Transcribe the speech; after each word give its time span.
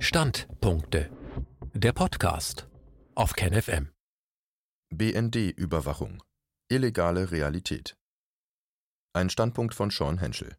Standpunkte. 0.00 1.10
Der 1.74 1.92
Podcast 1.92 2.68
auf 3.16 3.32
KenFM. 3.32 3.90
BND-Überwachung. 4.90 6.22
Illegale 6.68 7.32
Realität. 7.32 7.96
Ein 9.12 9.28
Standpunkt 9.28 9.74
von 9.74 9.90
Sean 9.90 10.18
Henschel. 10.18 10.56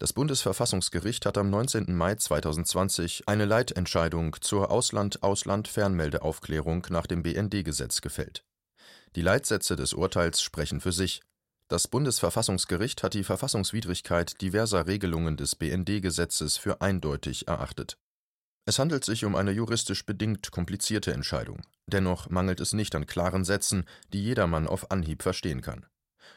Das 0.00 0.12
Bundesverfassungsgericht 0.12 1.26
hat 1.26 1.38
am 1.38 1.48
19. 1.48 1.96
Mai 1.96 2.16
2020 2.16 3.28
eine 3.28 3.44
Leitentscheidung 3.44 4.34
zur 4.40 4.72
Ausland-Ausland-Fernmeldeaufklärung 4.72 6.88
nach 6.90 7.06
dem 7.06 7.22
BND-Gesetz 7.22 8.00
gefällt. 8.00 8.44
Die 9.14 9.22
Leitsätze 9.22 9.76
des 9.76 9.92
Urteils 9.92 10.42
sprechen 10.42 10.80
für 10.80 10.92
sich. 10.92 11.22
Das 11.68 11.86
Bundesverfassungsgericht 11.86 13.04
hat 13.04 13.14
die 13.14 13.22
Verfassungswidrigkeit 13.22 14.40
diverser 14.40 14.88
Regelungen 14.88 15.36
des 15.36 15.54
BND-Gesetzes 15.54 16.56
für 16.56 16.80
eindeutig 16.80 17.46
erachtet. 17.46 17.96
Es 18.68 18.78
handelt 18.78 19.02
sich 19.02 19.24
um 19.24 19.34
eine 19.34 19.50
juristisch 19.50 20.04
bedingt 20.04 20.50
komplizierte 20.50 21.14
Entscheidung. 21.14 21.62
Dennoch 21.86 22.28
mangelt 22.28 22.60
es 22.60 22.74
nicht 22.74 22.94
an 22.94 23.06
klaren 23.06 23.46
Sätzen, 23.46 23.86
die 24.12 24.22
jedermann 24.22 24.66
auf 24.66 24.90
Anhieb 24.90 25.22
verstehen 25.22 25.62
kann. 25.62 25.86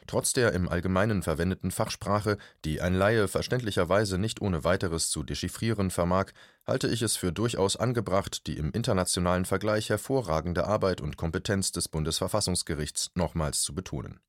Trotz 0.06 0.32
der 0.32 0.54
im 0.54 0.66
Allgemeinen 0.66 1.22
verwendeten 1.22 1.70
Fachsprache, 1.70 2.38
die 2.64 2.80
ein 2.80 2.94
Laie 2.94 3.28
verständlicherweise 3.28 4.16
nicht 4.16 4.40
ohne 4.40 4.64
weiteres 4.64 5.10
zu 5.10 5.22
dechiffrieren 5.22 5.90
vermag, 5.90 6.32
halte 6.66 6.88
ich 6.88 7.02
es 7.02 7.16
für 7.16 7.34
durchaus 7.34 7.76
angebracht, 7.76 8.46
die 8.46 8.56
im 8.56 8.70
internationalen 8.70 9.44
Vergleich 9.44 9.90
hervorragende 9.90 10.66
Arbeit 10.66 11.02
und 11.02 11.18
Kompetenz 11.18 11.70
des 11.70 11.88
Bundesverfassungsgerichts 11.88 13.10
nochmals 13.14 13.60
zu 13.60 13.74
betonen 13.74 14.20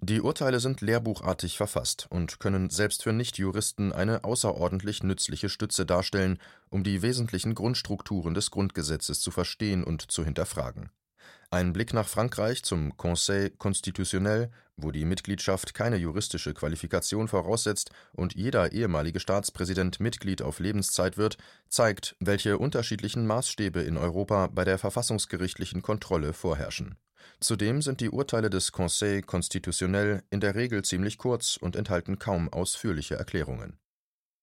die 0.00 0.20
Urteile 0.20 0.60
sind 0.60 0.80
lehrbuchartig 0.80 1.56
verfasst 1.56 2.06
und 2.10 2.40
können 2.40 2.70
selbst 2.70 3.02
für 3.02 3.12
Nichtjuristen 3.12 3.92
eine 3.92 4.24
außerordentlich 4.24 5.02
nützliche 5.02 5.48
Stütze 5.48 5.86
darstellen, 5.86 6.38
um 6.70 6.84
die 6.84 7.02
wesentlichen 7.02 7.54
Grundstrukturen 7.54 8.34
des 8.34 8.50
Grundgesetzes 8.50 9.20
zu 9.20 9.30
verstehen 9.30 9.84
und 9.84 10.10
zu 10.10 10.24
hinterfragen. 10.24 10.90
Ein 11.54 11.72
Blick 11.72 11.94
nach 11.94 12.08
Frankreich 12.08 12.64
zum 12.64 12.96
Conseil 12.96 13.48
constitutionnel, 13.48 14.50
wo 14.76 14.90
die 14.90 15.04
Mitgliedschaft 15.04 15.72
keine 15.72 15.98
juristische 15.98 16.52
Qualifikation 16.52 17.28
voraussetzt 17.28 17.92
und 18.12 18.34
jeder 18.34 18.72
ehemalige 18.72 19.20
Staatspräsident 19.20 20.00
Mitglied 20.00 20.42
auf 20.42 20.58
Lebenszeit 20.58 21.16
wird, 21.16 21.36
zeigt, 21.68 22.16
welche 22.18 22.58
unterschiedlichen 22.58 23.24
Maßstäbe 23.28 23.82
in 23.82 23.96
Europa 23.96 24.48
bei 24.48 24.64
der 24.64 24.78
verfassungsgerichtlichen 24.78 25.80
Kontrolle 25.80 26.32
vorherrschen 26.32 26.96
Zudem 27.38 27.82
sind 27.82 28.00
die 28.00 28.10
Urteile 28.10 28.50
des 28.50 28.72
Conseil 28.72 29.22
constitutionnel 29.22 30.24
in 30.30 30.40
der 30.40 30.56
Regel 30.56 30.82
ziemlich 30.82 31.18
kurz 31.18 31.56
und 31.56 31.76
enthalten 31.76 32.18
kaum 32.18 32.52
ausführliche 32.52 33.14
Erklärungen. 33.14 33.78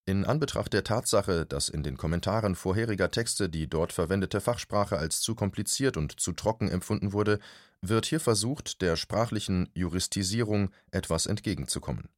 In 0.05 0.25
Anbetracht 0.25 0.73
der 0.73 0.83
Tatsache, 0.83 1.45
dass 1.45 1.69
in 1.69 1.83
den 1.83 1.95
Kommentaren 1.95 2.55
vorheriger 2.55 3.11
Texte 3.11 3.49
die 3.49 3.69
dort 3.69 3.93
verwendete 3.93 4.41
Fachsprache 4.41 4.97
als 4.97 5.21
zu 5.21 5.35
kompliziert 5.35 5.95
und 5.95 6.19
zu 6.19 6.31
trocken 6.33 6.69
empfunden 6.69 7.13
wurde, 7.13 7.39
wird 7.81 8.07
hier 8.07 8.19
versucht, 8.19 8.81
der 8.81 8.95
sprachlichen 8.95 9.69
Juristisierung 9.75 10.71
etwas 10.89 11.27
entgegenzukommen. 11.27 12.09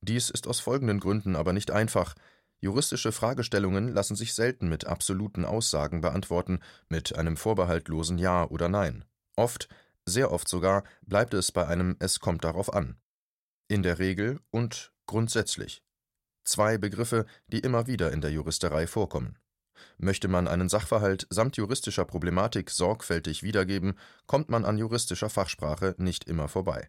Dies 0.00 0.30
ist 0.30 0.46
aus 0.46 0.60
folgenden 0.60 1.00
Gründen 1.00 1.34
aber 1.34 1.52
nicht 1.52 1.72
einfach. 1.72 2.14
Juristische 2.60 3.12
Fragestellungen 3.12 3.88
lassen 3.88 4.16
sich 4.16 4.32
selten 4.34 4.68
mit 4.68 4.86
absoluten 4.86 5.44
Aussagen 5.44 6.00
beantworten, 6.00 6.60
mit 6.88 7.16
einem 7.16 7.36
vorbehaltlosen 7.36 8.18
Ja 8.18 8.48
oder 8.48 8.68
Nein. 8.68 9.04
Oft 9.34 9.68
sehr 10.06 10.30
oft 10.30 10.48
sogar 10.48 10.84
bleibt 11.02 11.34
es 11.34 11.50
bei 11.50 11.66
einem 11.66 11.96
Es 11.98 12.20
kommt 12.20 12.44
darauf 12.44 12.72
an. 12.72 12.96
In 13.68 13.82
der 13.82 13.98
Regel 13.98 14.40
und 14.50 14.92
grundsätzlich. 15.06 15.82
Zwei 16.46 16.78
Begriffe, 16.78 17.26
die 17.48 17.58
immer 17.58 17.88
wieder 17.88 18.12
in 18.12 18.20
der 18.20 18.30
Juristerei 18.30 18.86
vorkommen. 18.86 19.36
Möchte 19.98 20.28
man 20.28 20.46
einen 20.46 20.68
Sachverhalt 20.68 21.26
samt 21.28 21.56
juristischer 21.56 22.04
Problematik 22.04 22.70
sorgfältig 22.70 23.42
wiedergeben, 23.42 23.98
kommt 24.26 24.48
man 24.48 24.64
an 24.64 24.78
juristischer 24.78 25.28
Fachsprache 25.28 25.96
nicht 25.98 26.24
immer 26.24 26.46
vorbei. 26.46 26.88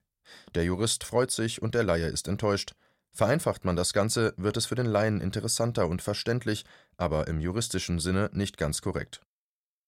Der 0.53 0.63
Jurist 0.63 1.03
freut 1.03 1.31
sich 1.31 1.59
und 1.59 1.73
der 1.73 1.83
Laie 1.83 2.05
ist 2.05 2.27
enttäuscht. 2.27 2.75
Vereinfacht 3.13 3.65
man 3.65 3.75
das 3.75 3.93
Ganze, 3.93 4.35
wird 4.37 4.57
es 4.57 4.67
für 4.67 4.75
den 4.75 4.85
Laien 4.85 5.21
interessanter 5.21 5.87
und 5.87 6.03
verständlich, 6.03 6.63
aber 6.95 7.27
im 7.27 7.39
juristischen 7.39 7.97
Sinne 7.97 8.29
nicht 8.33 8.57
ganz 8.57 8.83
korrekt. 8.83 9.21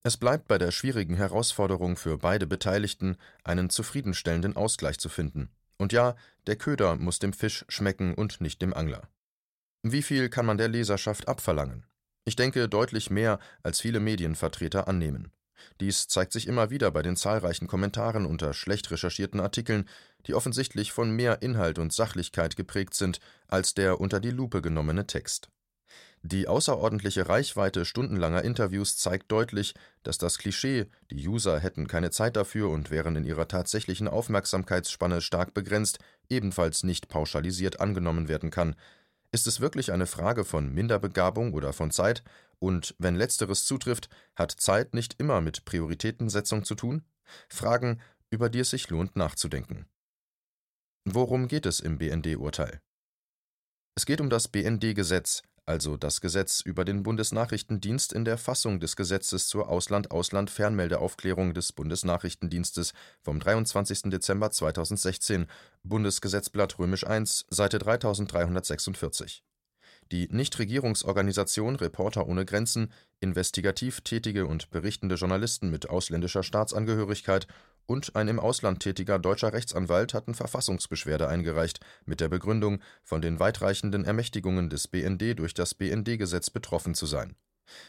Es 0.02 0.18
bleibt 0.18 0.48
bei 0.48 0.58
der 0.58 0.72
schwierigen 0.72 1.16
Herausforderung 1.16 1.96
für 1.96 2.18
beide 2.18 2.48
Beteiligten, 2.48 3.18
einen 3.44 3.70
zufriedenstellenden 3.70 4.56
Ausgleich 4.56 4.98
zu 4.98 5.10
finden. 5.10 5.52
Und 5.78 5.94
ja, 5.94 6.16
der 6.48 6.56
Köder 6.56 6.96
muss 6.96 7.20
dem 7.20 7.34
Fisch 7.34 7.66
schmecken 7.68 8.16
und 8.16 8.42
nicht 8.42 8.64
dem 8.64 8.74
Angler. 8.74 9.08
Wie 9.82 10.02
viel 10.02 10.28
kann 10.28 10.46
man 10.46 10.58
der 10.58 10.68
Leserschaft 10.68 11.30
abverlangen? 11.30 11.86
Ich 12.26 12.36
denke 12.36 12.68
deutlich 12.68 13.10
mehr, 13.10 13.40
als 13.64 13.80
viele 13.80 14.02
Medienvertreter 14.02 14.90
annehmen. 14.90 15.32
Dies 15.80 16.08
zeigt 16.08 16.34
sich 16.34 16.48
immer 16.48 16.70
wieder 16.70 16.92
bei 16.92 17.02
den 17.02 17.16
zahlreichen 17.16 17.68
Kommentaren 17.68 18.26
unter 18.26 18.54
schlecht 18.54 18.92
recherchierten 18.92 19.40
Artikeln, 19.40 19.88
die 20.28 20.34
offensichtlich 20.34 20.92
von 20.92 21.12
mehr 21.12 21.42
Inhalt 21.42 21.80
und 21.80 21.94
Sachlichkeit 21.94 22.58
geprägt 22.58 22.94
sind 22.94 23.20
als 23.48 23.74
der 23.74 24.02
unter 24.02 24.20
die 24.20 24.32
Lupe 24.32 24.62
genommene 24.62 25.08
Text. 25.08 25.50
Die 26.22 26.50
außerordentliche 26.50 27.30
Reichweite 27.30 27.86
stundenlanger 27.86 28.44
Interviews 28.44 28.98
zeigt 28.98 29.32
deutlich, 29.32 29.74
dass 30.04 30.18
das 30.18 30.38
Klischee, 30.38 30.88
die 31.12 31.26
User 31.26 31.60
hätten 31.62 31.88
keine 31.88 32.12
Zeit 32.12 32.36
dafür 32.36 32.70
und 32.70 32.92
wären 32.92 33.16
in 33.16 33.24
ihrer 33.24 33.48
tatsächlichen 33.48 34.10
Aufmerksamkeitsspanne 34.10 35.22
stark 35.22 35.54
begrenzt, 35.54 36.00
ebenfalls 36.28 36.84
nicht 36.84 37.08
pauschalisiert 37.08 37.80
angenommen 37.80 38.28
werden 38.28 38.50
kann. 38.52 38.76
Ist 39.32 39.46
es 39.46 39.60
wirklich 39.60 39.92
eine 39.92 40.08
Frage 40.08 40.44
von 40.44 40.74
Minderbegabung 40.74 41.54
oder 41.54 41.72
von 41.72 41.92
Zeit? 41.92 42.24
Und 42.58 42.96
wenn 42.98 43.16
letzteres 43.16 43.66
zutrifft, 43.66 44.10
hat 44.36 44.52
Zeit 44.52 44.94
nicht 44.94 45.20
immer 45.20 45.40
mit 45.40 45.66
Prioritätensetzung 45.66 46.66
zu 46.66 46.76
tun? 46.76 47.06
Fragen, 47.48 48.02
über 48.32 48.50
die 48.50 48.60
es 48.60 48.72
sich 48.72 48.90
lohnt 48.90 49.16
nachzudenken. 49.16 49.88
Worum 51.06 51.48
geht 51.48 51.66
es 51.66 51.80
im 51.80 51.98
BND-Urteil? 51.98 52.82
Es 53.96 54.06
geht 54.06 54.20
um 54.20 54.30
das 54.30 54.48
BND-Gesetz, 54.48 55.44
also 55.70 55.98
das 55.98 56.20
Gesetz 56.20 56.62
über 56.62 56.84
den 56.84 57.04
Bundesnachrichtendienst 57.04 58.12
in 58.12 58.26
der 58.26 58.40
Fassung 58.40 58.80
des 58.80 58.96
Gesetzes 58.96 59.48
zur 59.48 59.70
Ausland-Ausland-Fernmeldeaufklärung 59.70 61.54
des 61.54 61.74
Bundesnachrichtendienstes 61.74 62.94
vom 63.22 63.40
23. 63.40 64.10
Dezember 64.10 64.50
2016, 64.50 65.46
Bundesgesetzblatt 65.84 66.80
römisch 66.80 67.06
1, 67.06 67.46
Seite 67.52 67.78
3346. 67.78 69.44
Die 70.12 70.28
Nichtregierungsorganisation 70.32 71.76
Reporter 71.76 72.26
ohne 72.26 72.46
Grenzen, 72.46 72.92
investigativ 73.20 74.02
tätige 74.02 74.48
und 74.48 74.72
berichtende 74.72 75.16
Journalisten 75.16 75.70
mit 75.70 75.88
ausländischer 75.88 76.42
Staatsangehörigkeit 76.42 77.46
und 77.90 78.16
ein 78.16 78.28
im 78.28 78.40
Ausland 78.40 78.82
tätiger 78.82 79.18
deutscher 79.18 79.52
Rechtsanwalt 79.52 80.14
hatten 80.14 80.36
Verfassungsbeschwerde 80.36 81.28
eingereicht, 81.28 81.80
mit 82.06 82.20
der 82.20 82.30
Begründung, 82.30 82.82
von 83.04 83.20
den 83.20 83.40
weitreichenden 83.40 84.06
Ermächtigungen 84.06 84.70
des 84.70 84.88
BND 84.88 85.40
durch 85.40 85.56
das 85.56 85.74
BND-Gesetz 85.74 86.52
betroffen 86.52 86.94
zu 86.94 87.08
sein. 87.08 87.36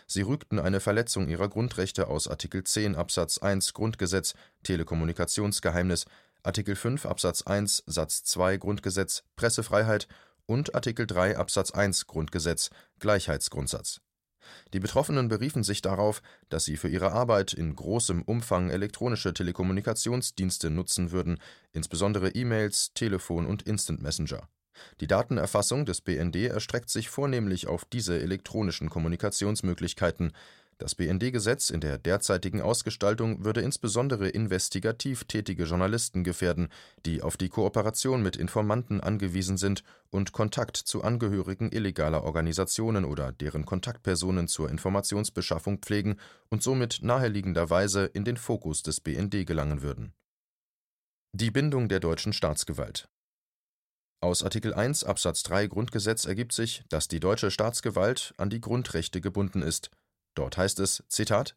Sie 0.07 0.23
rügten 0.23 0.59
eine 0.59 0.81
Verletzung 0.81 1.29
ihrer 1.29 1.51
Grundrechte 1.51 2.09
aus 2.09 2.29
Artikel 2.29 2.65
10 2.65 2.97
Absatz 2.97 3.39
1 3.39 3.75
Grundgesetz 3.75 4.33
Telekommunikationsgeheimnis, 4.63 6.07
Artikel 6.43 6.77
5 6.77 7.05
Absatz 7.05 7.43
1 7.43 7.85
Satz 7.87 8.25
2 8.25 8.57
Grundgesetz 8.57 9.23
Pressefreiheit 9.37 10.09
und 10.47 10.75
Artikel 10.75 11.07
3 11.07 11.37
Absatz 11.37 11.73
1 11.73 12.07
Grundgesetz 12.07 12.71
Gleichheitsgrundsatz 13.01 14.01
die 14.73 14.81
Betroffenen 14.81 15.29
beriefen 15.29 15.63
sich 15.63 15.83
darauf, 15.83 16.23
dass 16.49 16.65
sie 16.65 16.77
für 16.77 16.89
ihre 16.89 17.13
Arbeit 17.13 17.53
in 17.53 17.75
großem 17.75 18.23
Umfang 18.23 18.71
elektronische 18.71 19.35
Telekommunikationsdienste 19.35 20.71
nutzen 20.71 21.13
würden, 21.13 21.39
insbesondere 21.73 22.31
E-Mails, 22.31 22.93
Telefon 22.95 23.47
und 23.47 23.63
Instant 23.63 24.03
Messenger. 24.03 24.49
Die 25.01 25.07
Datenerfassung 25.07 25.85
des 25.85 26.01
BND 26.01 26.37
erstreckt 26.37 26.91
sich 26.91 27.11
vornehmlich 27.11 27.67
auf 27.67 27.85
diese 27.85 28.21
elektronischen 28.21 28.89
Kommunikationsmöglichkeiten 28.89 30.33
das 30.81 30.95
BND-Gesetz 30.95 31.71
in 31.71 31.81
der 31.81 31.99
derzeitigen 31.99 32.63
Ausgestaltung 32.63 33.45
würde 33.45 33.61
insbesondere 33.61 34.29
investigativ 34.29 35.25
tätige 35.25 35.65
Journalisten 35.65 36.25
gefährden, 36.25 36.69
die 37.05 37.23
auf 37.23 37.37
die 37.37 37.51
Kooperation 37.51 38.23
mit 38.23 38.37
Informanten 38.37 39.01
angewiesen 39.01 39.59
sind 39.59 39.85
und 40.11 40.33
Kontakt 40.33 40.77
zu 40.77 41.03
Angehörigen 41.03 41.71
illegaler 41.71 42.25
Organisationen 42.25 43.05
oder 43.05 43.33
deren 43.33 43.67
Kontaktpersonen 43.67 44.49
zur 44.49 44.71
Informationsbeschaffung 44.71 45.79
pflegen 45.79 46.17
und 46.49 46.63
somit 46.63 47.01
naheliegenderweise 47.03 48.07
in 48.07 48.25
den 48.25 48.39
Fokus 48.39 48.83
des 48.83 49.01
BND 49.01 49.47
gelangen 49.47 49.83
würden. 49.83 50.15
Die 51.33 51.51
Bindung 51.51 51.89
der 51.89 52.01
deutschen 52.01 52.33
Staatsgewalt 52.33 53.09
aus 54.23 54.43
Artikel 54.43 54.75
1 54.75 55.05
Absatz 55.05 55.43
3 55.45 55.69
Grundgesetz 55.69 56.27
ergibt 56.27 56.53
sich, 56.53 56.83
dass 56.91 57.09
die 57.09 57.21
deutsche 57.21 57.51
Staatsgewalt 57.51 58.35
an 58.37 58.51
die 58.51 58.61
Grundrechte 58.61 59.23
gebunden 59.23 59.63
ist 59.63 59.91
Dort 60.35 60.57
heißt 60.57 60.81
es: 60.81 61.03
Zitat, 61.09 61.57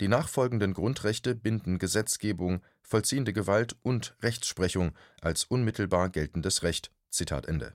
Die 0.00 0.08
nachfolgenden 0.08 0.74
Grundrechte 0.74 1.34
binden 1.34 1.78
Gesetzgebung, 1.78 2.62
vollziehende 2.82 3.32
Gewalt 3.32 3.76
und 3.82 4.16
Rechtsprechung 4.22 4.92
als 5.20 5.44
unmittelbar 5.44 6.10
geltendes 6.10 6.62
Recht. 6.62 6.90
Zitat 7.10 7.46
Ende. 7.46 7.74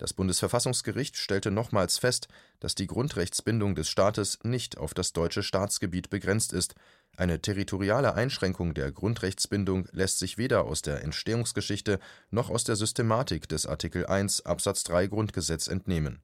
Das 0.00 0.14
Bundesverfassungsgericht 0.14 1.18
stellte 1.18 1.50
nochmals 1.50 1.98
fest, 1.98 2.28
dass 2.58 2.74
die 2.74 2.86
Grundrechtsbindung 2.86 3.74
des 3.74 3.90
Staates 3.90 4.38
nicht 4.42 4.78
auf 4.78 4.94
das 4.94 5.12
deutsche 5.12 5.42
Staatsgebiet 5.42 6.08
begrenzt 6.08 6.54
ist. 6.54 6.74
Eine 7.18 7.42
territoriale 7.42 8.14
Einschränkung 8.14 8.72
der 8.72 8.92
Grundrechtsbindung 8.92 9.86
lässt 9.92 10.18
sich 10.18 10.38
weder 10.38 10.64
aus 10.64 10.80
der 10.80 11.04
Entstehungsgeschichte 11.04 12.00
noch 12.30 12.48
aus 12.48 12.64
der 12.64 12.76
Systematik 12.76 13.46
des 13.46 13.66
Artikel 13.66 14.06
1 14.06 14.46
Absatz 14.46 14.84
3 14.84 15.08
Grundgesetz 15.08 15.68
entnehmen. 15.68 16.22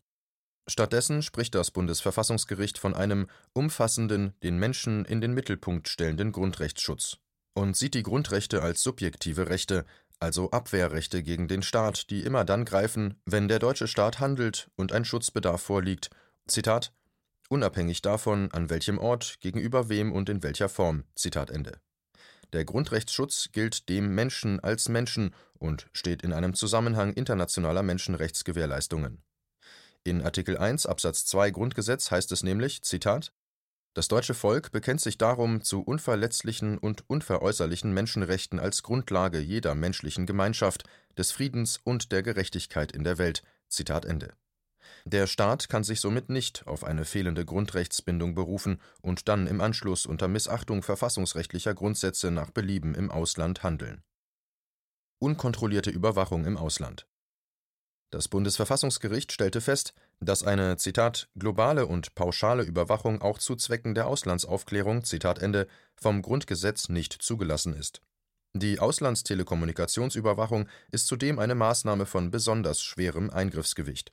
Stattdessen 0.68 1.22
spricht 1.22 1.54
das 1.54 1.70
Bundesverfassungsgericht 1.70 2.78
von 2.78 2.94
einem 2.94 3.28
umfassenden, 3.52 4.34
den 4.42 4.58
Menschen 4.58 5.04
in 5.04 5.20
den 5.20 5.32
Mittelpunkt 5.32 5.88
stellenden 5.88 6.32
Grundrechtsschutz 6.32 7.18
und 7.54 7.76
sieht 7.76 7.94
die 7.94 8.02
Grundrechte 8.02 8.62
als 8.62 8.82
subjektive 8.82 9.48
Rechte, 9.48 9.86
also 10.18 10.50
Abwehrrechte 10.50 11.22
gegen 11.22 11.48
den 11.48 11.62
Staat, 11.62 12.10
die 12.10 12.20
immer 12.20 12.44
dann 12.44 12.64
greifen, 12.64 13.20
wenn 13.24 13.48
der 13.48 13.58
deutsche 13.58 13.86
Staat 13.86 14.20
handelt 14.20 14.70
und 14.76 14.92
ein 14.92 15.04
Schutzbedarf 15.04 15.62
vorliegt, 15.62 16.10
Zitat, 16.46 16.92
unabhängig 17.48 18.02
davon, 18.02 18.50
an 18.52 18.68
welchem 18.70 18.98
Ort, 18.98 19.38
gegenüber 19.40 19.88
wem 19.88 20.12
und 20.12 20.28
in 20.28 20.42
welcher 20.42 20.68
Form. 20.68 21.04
Zitat 21.14 21.50
Ende. 21.50 21.80
Der 22.52 22.64
Grundrechtsschutz 22.64 23.50
gilt 23.52 23.88
dem 23.88 24.14
Menschen 24.14 24.60
als 24.60 24.88
Menschen 24.88 25.34
und 25.58 25.88
steht 25.92 26.22
in 26.22 26.32
einem 26.32 26.54
Zusammenhang 26.54 27.12
internationaler 27.12 27.82
Menschenrechtsgewährleistungen. 27.82 29.22
In 30.06 30.22
Artikel 30.22 30.56
1 30.56 30.86
Absatz 30.86 31.26
2 31.26 31.50
Grundgesetz 31.50 32.12
heißt 32.12 32.30
es 32.30 32.44
nämlich, 32.44 32.82
Zitat, 32.82 33.32
das 33.92 34.06
deutsche 34.06 34.34
Volk 34.34 34.70
bekennt 34.70 35.00
sich 35.00 35.18
darum 35.18 35.64
zu 35.64 35.82
unverletzlichen 35.82 36.78
und 36.78 37.10
unveräußerlichen 37.10 37.92
Menschenrechten 37.92 38.60
als 38.60 38.84
Grundlage 38.84 39.40
jeder 39.40 39.74
menschlichen 39.74 40.24
Gemeinschaft, 40.24 40.84
des 41.18 41.32
Friedens 41.32 41.80
und 41.82 42.12
der 42.12 42.22
Gerechtigkeit 42.22 42.92
in 42.92 43.02
der 43.02 43.18
Welt. 43.18 43.42
Zitat 43.66 44.04
Ende. 44.04 44.32
Der 45.06 45.26
Staat 45.26 45.68
kann 45.68 45.82
sich 45.82 46.00
somit 46.00 46.28
nicht 46.28 46.68
auf 46.68 46.84
eine 46.84 47.04
fehlende 47.04 47.44
Grundrechtsbindung 47.44 48.36
berufen 48.36 48.80
und 49.02 49.26
dann 49.26 49.48
im 49.48 49.60
Anschluss 49.60 50.06
unter 50.06 50.28
Missachtung 50.28 50.84
verfassungsrechtlicher 50.84 51.74
Grundsätze 51.74 52.30
nach 52.30 52.52
Belieben 52.52 52.94
im 52.94 53.10
Ausland 53.10 53.64
handeln. 53.64 54.04
Unkontrollierte 55.18 55.90
Überwachung 55.90 56.44
im 56.44 56.56
Ausland 56.56 57.08
das 58.10 58.28
Bundesverfassungsgericht 58.28 59.32
stellte 59.32 59.60
fest, 59.60 59.92
dass 60.20 60.44
eine 60.44 60.76
globale 61.34 61.86
und 61.86 62.14
pauschale 62.14 62.62
Überwachung 62.62 63.20
auch 63.20 63.38
zu 63.38 63.56
Zwecken 63.56 63.94
der 63.94 64.06
Auslandsaufklärung 64.06 65.02
vom 65.96 66.22
Grundgesetz 66.22 66.88
nicht 66.88 67.12
zugelassen 67.12 67.74
ist. 67.74 68.00
Die 68.54 68.78
Auslandstelekommunikationsüberwachung 68.78 70.68
ist 70.90 71.08
zudem 71.08 71.38
eine 71.38 71.54
Maßnahme 71.54 72.06
von 72.06 72.30
besonders 72.30 72.80
schwerem 72.80 73.28
Eingriffsgewicht. 73.28 74.12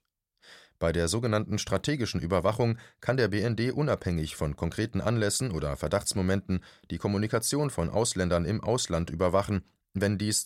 Bei 0.79 0.91
der 0.91 1.07
sogenannten 1.07 1.59
strategischen 1.59 2.19
Überwachung 2.19 2.77
kann 2.99 3.15
der 3.15 3.29
BND 3.29 3.71
unabhängig 3.71 4.35
von 4.35 4.57
konkreten 4.57 4.99
Anlässen 4.99 5.51
oder 5.51 5.77
Verdachtsmomenten 5.77 6.61
die 6.91 6.97
Kommunikation 6.97 7.69
von 7.69 7.89
Ausländern 7.89 8.43
im 8.43 8.61
Ausland 8.61 9.09
überwachen, 9.09 9.63
wenn 9.93 10.17
dies 10.17 10.45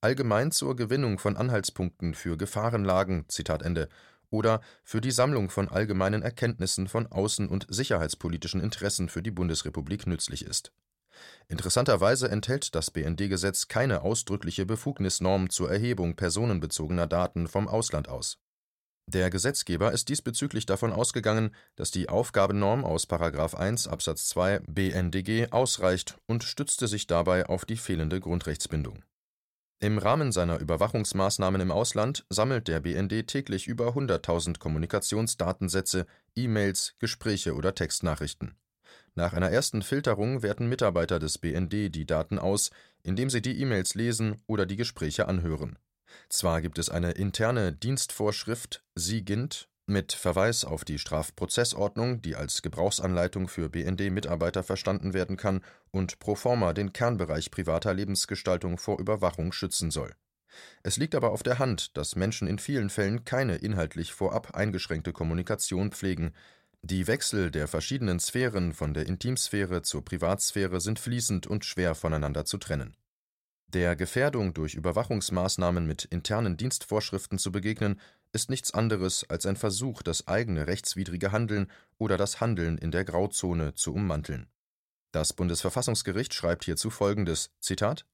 allgemein 0.00 0.52
zur 0.52 0.76
Gewinnung 0.76 1.18
von 1.18 1.36
Anhaltspunkten 1.36 2.14
für 2.14 2.36
Gefahrenlagen 2.36 3.26
oder 4.30 4.60
für 4.82 5.00
die 5.00 5.10
Sammlung 5.10 5.50
von 5.50 5.68
allgemeinen 5.68 6.22
Erkenntnissen 6.22 6.88
von 6.88 7.06
außen 7.06 7.48
und 7.48 7.66
sicherheitspolitischen 7.68 8.60
Interessen 8.60 9.08
für 9.08 9.22
die 9.22 9.30
Bundesrepublik 9.30 10.06
nützlich 10.06 10.44
ist. 10.44 10.72
Interessanterweise 11.48 12.28
enthält 12.28 12.74
das 12.74 12.90
BND-Gesetz 12.90 13.68
keine 13.68 14.02
ausdrückliche 14.02 14.66
Befugnisnorm 14.66 15.48
zur 15.48 15.70
Erhebung 15.70 16.14
personenbezogener 16.16 17.06
Daten 17.06 17.48
vom 17.48 17.68
Ausland 17.68 18.08
aus. 18.08 18.38
Der 19.08 19.30
Gesetzgeber 19.30 19.92
ist 19.92 20.08
diesbezüglich 20.08 20.66
davon 20.66 20.92
ausgegangen, 20.92 21.54
dass 21.76 21.92
die 21.92 22.08
Aufgabennorm 22.08 22.84
aus§ 22.84 23.08
1 23.54 23.86
Absatz 23.86 24.28
2 24.28 24.60
BNDG 24.66 25.52
ausreicht 25.52 26.18
und 26.26 26.42
stützte 26.42 26.88
sich 26.88 27.06
dabei 27.06 27.46
auf 27.46 27.64
die 27.64 27.76
fehlende 27.76 28.20
Grundrechtsbindung 28.20 29.04
im 29.78 29.98
Rahmen 29.98 30.32
seiner 30.32 30.58
Überwachungsmaßnahmen 30.58 31.60
im 31.60 31.70
Ausland 31.70 32.24
sammelt 32.30 32.66
der 32.66 32.80
BND 32.80 33.26
täglich 33.26 33.66
über 33.66 33.88
100.000 33.88 34.58
Kommunikationsdatensätze, 34.58 36.06
E-Mails, 36.34 36.94
Gespräche 36.98 37.54
oder 37.54 37.74
Textnachrichten. 37.74 38.56
Nach 39.14 39.34
einer 39.34 39.50
ersten 39.50 39.82
Filterung 39.82 40.42
werten 40.42 40.68
Mitarbeiter 40.68 41.18
des 41.18 41.38
BND 41.38 41.94
die 41.94 42.06
Daten 42.06 42.38
aus, 42.38 42.70
indem 43.02 43.28
sie 43.28 43.42
die 43.42 43.60
E-Mails 43.60 43.94
lesen 43.94 44.42
oder 44.46 44.64
die 44.64 44.76
Gespräche 44.76 45.28
anhören. 45.28 45.78
Zwar 46.30 46.62
gibt 46.62 46.78
es 46.78 46.88
eine 46.88 47.12
interne 47.12 47.72
Dienstvorschrift 47.72 48.82
SIGINT 48.94 49.68
mit 49.86 50.12
Verweis 50.12 50.64
auf 50.64 50.84
die 50.84 50.98
Strafprozessordnung, 50.98 52.20
die 52.20 52.34
als 52.34 52.62
Gebrauchsanleitung 52.62 53.48
für 53.48 53.68
BND-Mitarbeiter 53.68 54.62
verstanden 54.62 55.14
werden 55.14 55.36
kann 55.36 55.62
und 55.92 56.18
pro 56.18 56.34
forma 56.34 56.72
den 56.72 56.92
Kernbereich 56.92 57.50
privater 57.50 57.94
Lebensgestaltung 57.94 58.78
vor 58.78 58.98
Überwachung 58.98 59.52
schützen 59.52 59.90
soll. 59.90 60.12
Es 60.82 60.96
liegt 60.96 61.14
aber 61.14 61.30
auf 61.30 61.42
der 61.42 61.58
Hand, 61.58 61.96
dass 61.96 62.16
Menschen 62.16 62.48
in 62.48 62.58
vielen 62.58 62.90
Fällen 62.90 63.24
keine 63.24 63.56
inhaltlich 63.56 64.12
vorab 64.12 64.54
eingeschränkte 64.54 65.12
Kommunikation 65.12 65.92
pflegen. 65.92 66.32
Die 66.82 67.06
Wechsel 67.06 67.50
der 67.50 67.68
verschiedenen 67.68 68.20
Sphären 68.20 68.72
von 68.72 68.94
der 68.94 69.06
Intimsphäre 69.06 69.82
zur 69.82 70.04
Privatsphäre 70.04 70.80
sind 70.80 70.98
fließend 70.98 71.46
und 71.46 71.64
schwer 71.64 71.94
voneinander 71.94 72.44
zu 72.44 72.58
trennen 72.58 72.96
der 73.76 73.96
Gefährdung 73.96 74.54
durch 74.54 74.74
Überwachungsmaßnahmen 74.74 75.86
mit 75.86 76.04
internen 76.04 76.56
Dienstvorschriften 76.56 77.38
zu 77.38 77.52
begegnen, 77.52 78.00
ist 78.36 78.50
nichts 78.50 78.72
anderes 78.72 79.28
als 79.28 79.46
ein 79.46 79.56
Versuch, 79.56 80.02
das 80.02 80.28
eigene 80.28 80.68
rechtswidrige 80.68 81.32
Handeln 81.32 81.68
oder 81.98 82.16
das 82.16 82.40
Handeln 82.40 82.78
in 82.78 82.92
der 82.92 83.04
Grauzone 83.04 83.74
zu 83.74 83.92
ummanteln. 83.92 84.46
Das 85.10 85.32
Bundesverfassungsgericht 85.32 86.34
schreibt 86.34 86.64
hierzu 86.64 86.90
folgendes: 86.90 87.50
Zitat 87.60 88.06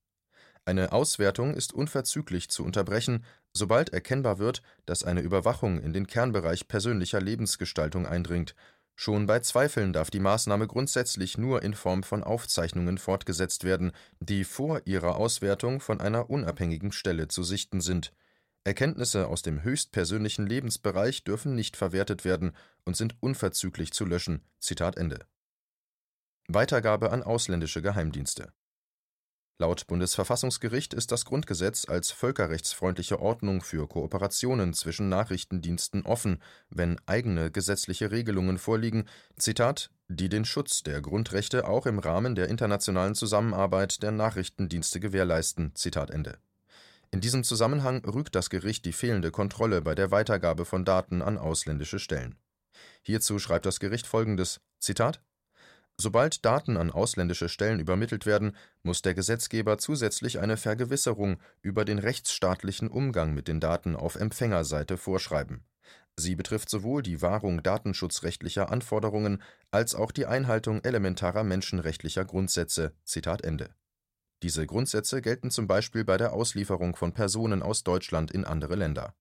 Eine 0.64 0.92
Auswertung 0.92 1.54
ist 1.54 1.74
unverzüglich 1.74 2.48
zu 2.48 2.64
unterbrechen, 2.64 3.24
sobald 3.52 3.92
erkennbar 3.92 4.38
wird, 4.38 4.62
dass 4.86 5.02
eine 5.02 5.20
Überwachung 5.20 5.80
in 5.80 5.92
den 5.92 6.06
Kernbereich 6.06 6.68
persönlicher 6.68 7.20
Lebensgestaltung 7.20 8.06
eindringt 8.06 8.54
Schon 8.94 9.26
bei 9.26 9.40
Zweifeln 9.40 9.92
darf 9.92 10.10
die 10.10 10.20
Maßnahme 10.20 10.66
grundsätzlich 10.66 11.38
nur 11.38 11.62
in 11.62 11.74
Form 11.74 12.02
von 12.02 12.22
Aufzeichnungen 12.22 12.98
fortgesetzt 12.98 13.64
werden, 13.64 13.92
die 14.20 14.44
vor 14.44 14.82
ihrer 14.84 15.16
Auswertung 15.16 15.80
von 15.80 16.00
einer 16.00 16.30
unabhängigen 16.30 16.92
Stelle 16.92 17.26
zu 17.28 17.42
sichten 17.42 17.80
sind. 17.80 18.12
Erkenntnisse 18.64 19.26
aus 19.26 19.42
dem 19.42 19.62
höchstpersönlichen 19.62 20.46
Lebensbereich 20.46 21.24
dürfen 21.24 21.54
nicht 21.54 21.76
verwertet 21.76 22.24
werden 22.24 22.52
und 22.84 22.96
sind 22.96 23.16
unverzüglich 23.20 23.92
zu 23.92 24.04
löschen. 24.04 24.42
Zitat 24.58 24.96
Ende. 24.96 25.26
Weitergabe 26.48 27.10
an 27.10 27.22
ausländische 27.22 27.82
Geheimdienste 27.82 28.52
Laut 29.62 29.86
Bundesverfassungsgericht 29.86 30.92
ist 30.92 31.12
das 31.12 31.24
Grundgesetz 31.24 31.88
als 31.88 32.10
völkerrechtsfreundliche 32.10 33.20
Ordnung 33.20 33.60
für 33.60 33.86
Kooperationen 33.86 34.74
zwischen 34.74 35.08
Nachrichtendiensten 35.08 36.04
offen, 36.04 36.42
wenn 36.68 37.00
eigene 37.06 37.50
gesetzliche 37.52 38.10
Regelungen 38.10 38.58
vorliegen, 38.58 39.04
Zitat, 39.36 39.90
die 40.08 40.28
den 40.28 40.44
Schutz 40.44 40.82
der 40.82 41.00
Grundrechte 41.00 41.68
auch 41.68 41.86
im 41.86 42.00
Rahmen 42.00 42.34
der 42.34 42.48
internationalen 42.48 43.14
Zusammenarbeit 43.14 44.02
der 44.02 44.10
Nachrichtendienste 44.10 44.98
gewährleisten. 44.98 45.76
Zitat 45.76 46.10
Ende. 46.10 46.38
In 47.12 47.20
diesem 47.20 47.44
Zusammenhang 47.44 48.02
rügt 48.06 48.34
das 48.34 48.48
Gericht 48.48 48.86
die 48.86 48.92
fehlende 48.92 49.30
Kontrolle 49.30 49.82
bei 49.82 49.94
der 49.94 50.10
Weitergabe 50.10 50.64
von 50.64 50.86
Daten 50.86 51.20
an 51.20 51.36
ausländische 51.36 51.98
Stellen. 51.98 52.38
Hierzu 53.02 53.38
schreibt 53.38 53.66
das 53.66 53.80
Gericht 53.80 54.06
folgendes: 54.06 54.62
Zitat 54.78 55.22
Sobald 55.98 56.44
Daten 56.46 56.78
an 56.78 56.90
ausländische 56.90 57.50
Stellen 57.50 57.80
übermittelt 57.80 58.24
werden, 58.24 58.56
muss 58.82 59.02
der 59.02 59.12
Gesetzgeber 59.12 59.76
zusätzlich 59.76 60.40
eine 60.40 60.56
Vergewisserung 60.56 61.38
über 61.60 61.84
den 61.84 61.98
rechtsstaatlichen 61.98 62.88
Umgang 62.88 63.34
mit 63.34 63.46
den 63.46 63.60
Daten 63.60 63.94
auf 63.94 64.16
Empfängerseite 64.16 64.96
vorschreiben. 64.96 65.66
Sie 66.16 66.34
betrifft 66.34 66.70
sowohl 66.70 67.02
die 67.02 67.20
Wahrung 67.20 67.62
datenschutzrechtlicher 67.62 68.70
Anforderungen 68.70 69.42
als 69.70 69.94
auch 69.94 70.12
die 70.12 70.26
Einhaltung 70.26 70.82
elementarer 70.82 71.44
menschenrechtlicher 71.44 72.24
Grundsätze. 72.24 72.94
Zitat 73.04 73.44
Ende. 73.44 73.70
Diese 74.42 74.66
Grundsätze 74.66 75.22
gelten 75.22 75.50
zum 75.50 75.66
Beispiel 75.66 76.04
bei 76.04 76.16
der 76.16 76.32
Auslieferung 76.32 76.96
von 76.96 77.12
Personen 77.12 77.62
aus 77.62 77.84
Deutschland 77.84 78.30
in 78.30 78.44
andere 78.44 78.74
Länder. 78.74 79.14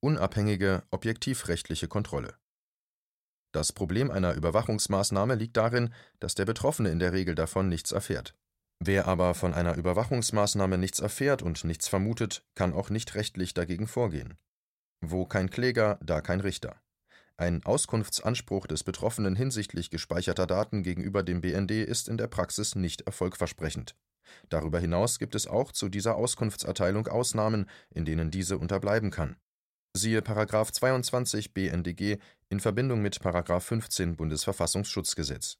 Unabhängige, 0.00 0.82
objektivrechtliche 0.90 1.88
Kontrolle 1.88 2.36
das 3.56 3.72
Problem 3.72 4.10
einer 4.10 4.34
Überwachungsmaßnahme 4.34 5.34
liegt 5.34 5.56
darin, 5.56 5.94
dass 6.20 6.34
der 6.34 6.44
Betroffene 6.44 6.90
in 6.90 6.98
der 6.98 7.14
Regel 7.14 7.34
davon 7.34 7.70
nichts 7.70 7.90
erfährt. 7.90 8.34
Wer 8.84 9.08
aber 9.08 9.32
von 9.32 9.54
einer 9.54 9.76
Überwachungsmaßnahme 9.76 10.76
nichts 10.76 11.00
erfährt 11.00 11.40
und 11.42 11.64
nichts 11.64 11.88
vermutet, 11.88 12.44
kann 12.54 12.74
auch 12.74 12.90
nicht 12.90 13.14
rechtlich 13.14 13.54
dagegen 13.54 13.86
vorgehen. 13.86 14.34
Wo 15.00 15.24
kein 15.24 15.48
Kläger, 15.48 15.98
da 16.02 16.20
kein 16.20 16.40
Richter. 16.40 16.76
Ein 17.38 17.64
Auskunftsanspruch 17.64 18.66
des 18.66 18.84
Betroffenen 18.84 19.36
hinsichtlich 19.36 19.88
gespeicherter 19.88 20.46
Daten 20.46 20.82
gegenüber 20.82 21.22
dem 21.22 21.40
BND 21.40 21.70
ist 21.70 22.10
in 22.10 22.18
der 22.18 22.26
Praxis 22.26 22.74
nicht 22.74 23.06
erfolgversprechend. 23.06 23.96
Darüber 24.48 24.78
hinaus 24.78 25.18
gibt 25.18 25.34
es 25.34 25.46
auch 25.46 25.72
zu 25.72 25.88
dieser 25.88 26.16
Auskunftserteilung 26.16 27.08
Ausnahmen, 27.08 27.68
in 27.90 28.04
denen 28.04 28.30
diese 28.30 28.58
unterbleiben 28.58 29.10
kann 29.10 29.36
siehe§ 29.96 30.20
22 30.72 31.54
BNDG 31.54 32.18
in 32.48 32.60
Verbindung 32.60 33.02
mit§ 33.02 33.18
15 33.60 34.16
Bundesverfassungsschutzgesetz. 34.16 35.58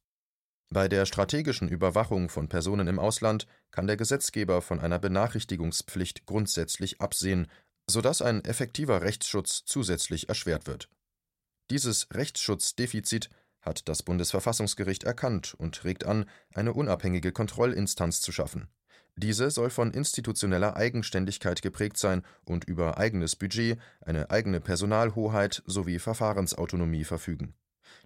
Bei 0.69 0.89
der 0.89 1.07
strategischen 1.07 1.69
Überwachung 1.69 2.29
von 2.29 2.49
Personen 2.49 2.89
im 2.89 2.99
Ausland 2.99 3.47
kann 3.71 3.87
der 3.87 3.97
Gesetzgeber 3.97 4.63
von 4.63 4.81
einer 4.81 4.99
Benachrichtigungspflicht 4.99 6.27
grundsätzlich 6.27 7.01
absehen, 7.01 7.47
so 7.89 8.01
dass 8.01 8.21
ein 8.21 8.45
effektiver 8.45 9.03
Rechtsschutz 9.03 9.65
zusätzlich 9.65 10.29
erschwert 10.29 10.67
wird. 10.67 10.89
Dieses 11.71 12.09
Rechtsschutzdefizit 12.13 13.31
hat 13.67 13.89
das 13.89 14.03
Bundesverfassungsgericht 14.03 15.05
erkannt 15.05 15.55
und 15.55 15.85
regt 15.85 16.07
an, 16.07 16.25
eine 16.55 16.73
unabhängige 16.73 17.33
Kontrollinstanz 17.33 18.21
zu 18.21 18.33
schaffen. 18.33 18.69
Diese 19.19 19.51
soll 19.51 19.71
von 19.71 19.93
institutioneller 19.93 20.77
Eigenständigkeit 20.77 21.63
geprägt 21.63 21.97
sein 21.97 22.23
und 22.45 22.65
über 22.65 22.99
eigenes 22.99 23.35
Budget, 23.35 23.79
eine 24.03 24.31
eigene 24.31 24.61
Personalhoheit 24.61 25.63
sowie 25.67 25.99
Verfahrensautonomie 25.99 27.05
verfügen. 27.05 27.55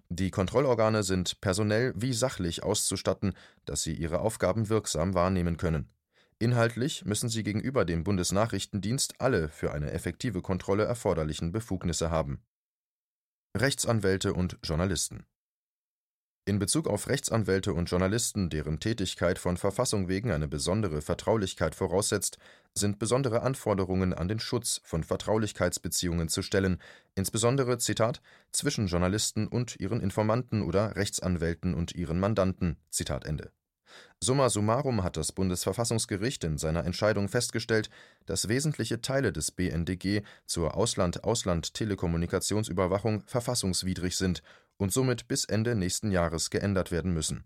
Die 0.09 0.31
Kontrollorgane 0.31 1.03
sind 1.03 1.41
personell 1.41 1.93
wie 1.95 2.13
sachlich 2.13 2.63
auszustatten, 2.63 3.33
dass 3.65 3.83
sie 3.83 3.93
ihre 3.93 4.19
Aufgaben 4.19 4.69
wirksam 4.69 5.13
wahrnehmen 5.13 5.57
können. 5.57 5.89
Inhaltlich 6.39 7.05
müssen 7.05 7.29
sie 7.29 7.43
gegenüber 7.43 7.85
dem 7.85 8.03
Bundesnachrichtendienst 8.03 9.19
alle 9.19 9.49
für 9.49 9.73
eine 9.73 9.91
effektive 9.91 10.41
Kontrolle 10.41 10.85
erforderlichen 10.85 11.51
Befugnisse 11.51 12.09
haben. 12.09 12.41
Rechtsanwälte 13.55 14.33
und 14.33 14.57
Journalisten 14.63 15.25
in 16.45 16.57
Bezug 16.57 16.87
auf 16.87 17.07
Rechtsanwälte 17.07 17.73
und 17.73 17.89
Journalisten, 17.89 18.49
deren 18.49 18.79
Tätigkeit 18.79 19.37
von 19.37 19.57
Verfassung 19.57 20.07
wegen 20.07 20.31
eine 20.31 20.47
besondere 20.47 21.01
Vertraulichkeit 21.01 21.75
voraussetzt, 21.75 22.39
sind 22.73 22.97
besondere 22.97 23.43
Anforderungen 23.43 24.13
an 24.13 24.27
den 24.27 24.39
Schutz 24.39 24.81
von 24.83 25.03
Vertraulichkeitsbeziehungen 25.03 26.29
zu 26.29 26.41
stellen, 26.41 26.81
insbesondere 27.15 27.77
zwischen 27.77 28.87
Journalisten 28.87 29.47
und 29.47 29.79
ihren 29.79 30.01
Informanten 30.01 30.63
oder 30.63 30.95
Rechtsanwälten 30.95 31.75
und 31.75 31.93
ihren 31.93 32.19
Mandanten. 32.19 32.77
Summa 34.19 34.49
summarum 34.49 35.03
hat 35.03 35.17
das 35.17 35.31
Bundesverfassungsgericht 35.31 36.43
in 36.43 36.57
seiner 36.57 36.85
Entscheidung 36.85 37.27
festgestellt, 37.27 37.89
dass 38.25 38.47
wesentliche 38.47 39.01
Teile 39.01 39.33
des 39.33 39.51
BNDG 39.51 40.21
zur 40.45 40.75
Ausland-Ausland-Telekommunikationsüberwachung 40.75 43.23
verfassungswidrig 43.25 44.15
sind 44.15 44.43
und 44.81 44.91
somit 44.91 45.27
bis 45.27 45.45
Ende 45.45 45.75
nächsten 45.75 46.11
Jahres 46.11 46.49
geändert 46.49 46.91
werden 46.91 47.13
müssen. 47.13 47.43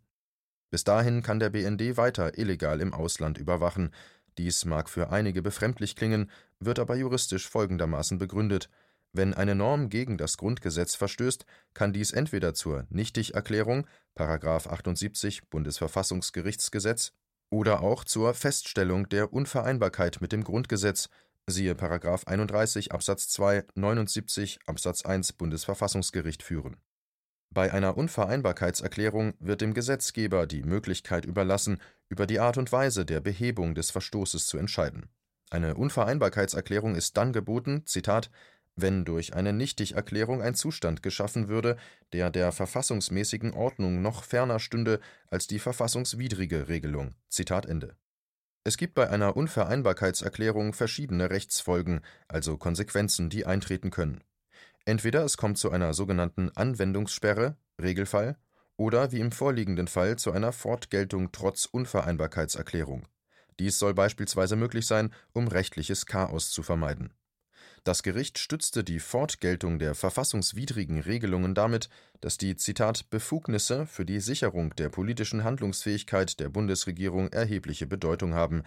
Bis 0.71 0.83
dahin 0.83 1.21
kann 1.21 1.39
der 1.39 1.49
BND 1.49 1.97
weiter 1.97 2.37
illegal 2.37 2.81
im 2.81 2.93
Ausland 2.93 3.37
überwachen. 3.37 3.91
Dies 4.37 4.65
mag 4.65 4.89
für 4.89 5.11
einige 5.11 5.41
befremdlich 5.41 5.95
klingen, 5.95 6.31
wird 6.59 6.79
aber 6.79 6.95
juristisch 6.95 7.47
folgendermaßen 7.47 8.17
begründet 8.17 8.69
wenn 9.17 9.33
eine 9.33 9.55
Norm 9.55 9.87
gegen 9.87 10.17
das 10.17 10.35
Grundgesetz 10.35 10.95
verstößt, 10.95 11.45
kann 11.73 11.93
dies 11.93 12.11
entweder 12.11 12.53
zur 12.53 12.85
Nichtigerklärung(§ 12.89 13.87
78 14.67 15.49
Bundesverfassungsgerichtsgesetz) 15.49 17.13
oder 17.49 17.81
auch 17.81 18.03
zur 18.03 18.33
Feststellung 18.33 19.07
der 19.07 19.31
Unvereinbarkeit 19.31 20.19
mit 20.19 20.33
dem 20.33 20.43
Grundgesetz 20.43 21.07
(siehe§ 21.47 21.73
31 22.27 22.91
Absatz 22.91 23.29
2, 23.29 23.63
79 23.75 24.59
Absatz 24.65 25.05
1 25.05 25.31
Bundesverfassungsgericht) 25.31 26.43
führen. 26.43 26.75
Bei 27.49 27.71
einer 27.71 27.97
Unvereinbarkeitserklärung 27.97 29.33
wird 29.39 29.61
dem 29.61 29.73
Gesetzgeber 29.73 30.45
die 30.47 30.63
Möglichkeit 30.63 31.25
überlassen, 31.25 31.79
über 32.09 32.27
die 32.27 32.39
Art 32.39 32.57
und 32.57 32.71
Weise 32.71 33.05
der 33.05 33.21
Behebung 33.21 33.75
des 33.75 33.91
Verstoßes 33.91 34.47
zu 34.47 34.57
entscheiden. 34.57 35.09
Eine 35.49 35.75
Unvereinbarkeitserklärung 35.75 36.95
ist 36.95 37.17
dann 37.17 37.31
geboten 37.31 37.85
Zitat 37.85 38.29
wenn 38.75 39.05
durch 39.05 39.33
eine 39.33 39.53
Nichtigerklärung 39.53 40.41
ein 40.41 40.55
Zustand 40.55 41.01
geschaffen 41.01 41.47
würde, 41.47 41.77
der 42.13 42.29
der 42.29 42.51
verfassungsmäßigen 42.51 43.53
Ordnung 43.53 44.01
noch 44.01 44.23
ferner 44.23 44.59
stünde 44.59 44.99
als 45.27 45.47
die 45.47 45.59
verfassungswidrige 45.59 46.67
Regelung. 46.67 47.15
Zitat 47.29 47.65
Ende. 47.65 47.95
Es 48.63 48.77
gibt 48.77 48.95
bei 48.95 49.09
einer 49.09 49.37
Unvereinbarkeitserklärung 49.37 50.73
verschiedene 50.73 51.29
Rechtsfolgen, 51.29 52.01
also 52.27 52.57
Konsequenzen, 52.57 53.29
die 53.29 53.45
eintreten 53.45 53.91
können. 53.91 54.23
Entweder 54.85 55.23
es 55.25 55.37
kommt 55.37 55.57
zu 55.57 55.71
einer 55.71 55.93
sogenannten 55.93 56.49
Anwendungssperre 56.55 57.57
(Regelfall) 57.81 58.37
oder 58.77 59.11
wie 59.11 59.19
im 59.19 59.31
vorliegenden 59.31 59.87
Fall 59.87 60.17
zu 60.17 60.31
einer 60.31 60.51
Fortgeltung 60.51 61.31
trotz 61.31 61.65
Unvereinbarkeitserklärung. 61.65 63.07
Dies 63.59 63.79
soll 63.79 63.93
beispielsweise 63.93 64.55
möglich 64.55 64.85
sein, 64.85 65.13
um 65.33 65.47
rechtliches 65.47 66.05
Chaos 66.05 66.51
zu 66.51 66.61
vermeiden 66.61 67.13
das 67.85 68.01
Gericht 68.01 68.39
stützte 68.39 68.83
die 68.83 68.99
Fortgeltung 68.99 69.77
der 69.77 69.93
verfassungswidrigen 69.93 70.99
Regelungen 70.99 71.53
damit, 71.53 71.87
dass 72.19 72.39
die 72.39 72.55
„Befugnisse 73.11 73.85
für 73.85 74.05
die 74.05 74.19
Sicherung 74.19 74.75
der 74.75 74.89
politischen 74.89 75.43
Handlungsfähigkeit 75.43 76.39
der 76.39 76.49
Bundesregierung 76.49 77.31
erhebliche 77.31 77.85
Bedeutung 77.85 78.33
haben. 78.33 78.63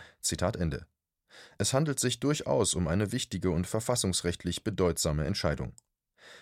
“Es 1.58 1.74
handelt 1.74 1.98
sich 1.98 2.20
durchaus 2.20 2.74
um 2.74 2.86
eine 2.86 3.10
wichtige 3.10 3.50
und 3.50 3.66
verfassungsrechtlich 3.66 4.62
bedeutsame 4.62 5.24
Entscheidung. 5.24 5.72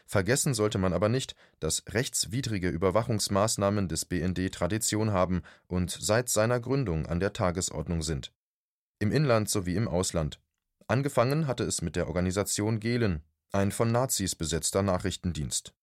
Vergessen 0.06 0.54
sollte 0.54 0.78
man 0.78 0.92
aber 0.92 1.08
nicht, 1.08 1.34
dass 1.60 1.84
rechtswidrige 1.88 2.68
Überwachungsmaßnahmen 2.68 3.88
des 3.88 4.04
BND 4.04 4.52
Tradition 4.52 5.12
haben 5.12 5.42
und 5.66 5.90
seit 5.90 6.28
seiner 6.28 6.60
Gründung 6.60 7.06
an 7.06 7.20
der 7.20 7.32
Tagesordnung 7.32 8.02
sind. 8.02 8.32
Im 8.98 9.12
Inland 9.12 9.48
sowie 9.50 9.76
im 9.76 9.88
Ausland 9.88 10.40
Angefangen 10.88 11.48
hatte 11.48 11.64
es 11.64 11.82
mit 11.82 11.96
der 11.96 12.06
Organisation 12.06 12.78
Gehlen, 12.78 13.22
ein 13.50 13.72
von 13.72 13.90
Nazis 13.90 14.36
besetzter 14.36 14.82
Nachrichtendienst. 14.82 15.74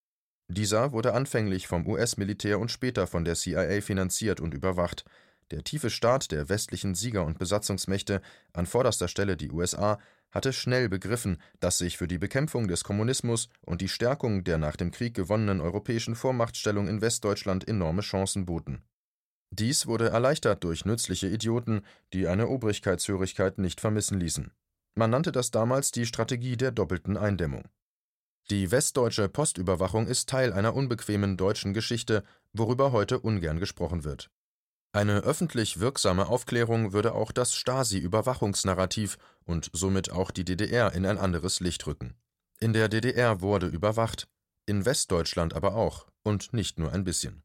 Dieser 0.48 0.92
wurde 0.92 1.14
anfänglich 1.14 1.68
vom 1.68 1.88
US-Militär 1.88 2.60
und 2.60 2.72
später 2.72 3.08
von 3.08 3.26
der 3.26 3.36
CIA 3.36 3.82
finanziert 3.82 4.40
und 4.40 4.54
überwacht. 4.54 5.04
Der 5.52 5.64
tiefe 5.64 5.90
Staat 5.90 6.32
der 6.32 6.50
westlichen 6.50 6.96
Sieger 6.96 7.26
und 7.26 7.38
Besatzungsmächte, 7.38 8.22
an 8.54 8.66
vorderster 8.66 9.08
Stelle 9.08 9.36
die 9.36 9.52
USA, 9.52 10.00
hatte 10.34 10.52
schnell 10.52 10.90
begriffen, 10.90 11.38
dass 11.62 11.78
sich 11.78 11.98
für 11.98 12.10
die 12.10 12.18
Bekämpfung 12.18 12.68
des 12.68 12.84
Kommunismus 12.84 13.48
und 13.62 13.80
die 13.80 13.88
Stärkung 13.88 14.44
der 14.44 14.58
nach 14.58 14.76
dem 14.76 14.92
Krieg 14.92 15.14
gewonnenen 15.14 15.62
europäischen 15.62 16.16
Vormachtstellung 16.16 16.90
in 16.90 17.00
Westdeutschland 17.00 17.66
enorme 17.66 18.02
Chancen 18.02 18.46
boten. 18.46 18.84
Dies 19.52 19.88
wurde 19.88 20.10
erleichtert 20.10 20.66
durch 20.66 20.84
nützliche 20.84 21.28
Idioten, 21.28 21.84
die 22.12 22.28
eine 22.28 22.50
Obrigkeitshörigkeit 22.50 23.60
nicht 23.60 23.80
vermissen 23.80 24.20
ließen 24.20 24.52
man 24.96 25.10
nannte 25.10 25.32
das 25.32 25.52
damals 25.52 25.92
die 25.92 26.06
Strategie 26.06 26.58
der 26.58 26.72
doppelten 26.72 27.18
Eindämmung. 27.18 27.64
Die 28.50 28.72
westdeutsche 28.72 29.30
Postüberwachung 29.30 30.08
ist 30.08 30.30
Teil 30.30 30.54
einer 30.54 30.76
unbequemen 30.76 31.38
deutschen 31.38 31.74
Geschichte, 31.74 32.24
worüber 32.52 32.92
heute 32.92 33.20
ungern 33.20 33.60
gesprochen 33.60 34.04
wird. 34.04 34.30
Eine 34.96 35.22
öffentlich 35.22 35.80
wirksame 35.80 36.28
Aufklärung 36.28 36.94
würde 36.94 37.16
auch 37.16 37.32
das 37.32 37.56
Stasi-Überwachungsnarrativ 37.56 39.18
und 39.44 39.72
somit 39.74 40.12
auch 40.12 40.30
die 40.30 40.46
DDR 40.46 40.94
in 40.94 41.08
ein 41.08 41.18
anderes 41.18 41.60
Licht 41.60 41.88
rücken. 41.88 42.14
In 42.60 42.74
der 42.74 42.90
DDR 42.90 43.42
wurde 43.42 43.66
überwacht, 43.66 44.28
in 44.68 44.86
Westdeutschland 44.86 45.56
aber 45.56 45.74
auch, 45.76 46.06
und 46.22 46.54
nicht 46.54 46.78
nur 46.78 46.94
ein 46.94 47.04
bisschen. 47.04 47.42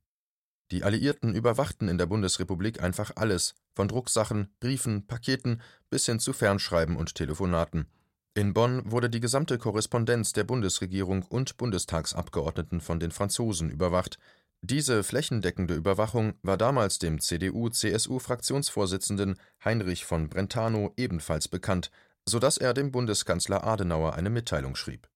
Die 0.71 0.85
Alliierten 0.85 1.35
überwachten 1.35 1.89
in 1.89 1.97
der 1.97 2.05
Bundesrepublik 2.05 2.83
einfach 2.83 3.13
alles, 3.17 3.55
von 3.75 3.89
Drucksachen, 3.89 4.55
Briefen, 4.61 5.07
Paketen 5.07 5.63
bis 5.89 6.05
hin 6.05 6.21
zu 6.21 6.35
Fernschreiben 6.35 6.97
und 6.97 7.15
Telefonaten. 7.15 7.87
In 8.35 8.53
Bonn 8.53 8.83
wurde 8.93 9.09
die 9.09 9.21
gesamte 9.21 9.57
Korrespondenz 9.57 10.35
der 10.35 10.45
Bundesregierung 10.45 11.23
und 11.23 11.57
Bundestagsabgeordneten 11.57 12.83
von 12.83 13.01
den 13.01 13.11
Franzosen 13.11 13.71
überwacht. 13.71 14.19
Diese 14.61 15.05
flächendeckende 15.05 15.75
Überwachung 15.75 16.35
war 16.43 16.57
damals 16.57 16.99
dem 16.99 17.21
CDU-CSU-Fraktionsvorsitzenden 17.21 19.39
Heinrich 19.65 20.05
von 20.05 20.29
Brentano 20.29 20.93
ebenfalls 20.97 21.49
bekannt, 21.49 21.91
so 22.29 22.39
dass 22.39 22.59
er 22.59 22.75
dem 22.75 22.91
Bundeskanzler 22.91 23.65
Adenauer 23.65 24.15
eine 24.15 24.31
Mitteilung 24.31 24.75
schrieb. 24.75 25.09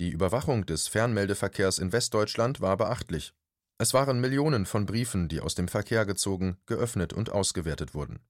Die 0.00 0.10
Überwachung 0.10 0.66
des 0.66 0.88
Fernmeldeverkehrs 0.88 1.78
in 1.78 1.92
Westdeutschland 1.92 2.60
war 2.60 2.76
beachtlich 2.76 3.32
es 3.76 3.92
waren 3.92 4.20
Millionen 4.20 4.66
von 4.66 4.86
Briefen, 4.86 5.28
die 5.28 5.40
aus 5.40 5.56
dem 5.56 5.66
Verkehr 5.66 6.06
gezogen, 6.06 6.58
geöffnet 6.66 7.12
und 7.12 7.30
ausgewertet 7.30 7.92
wurden. 7.92 8.20